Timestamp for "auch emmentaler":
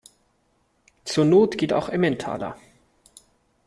1.73-2.57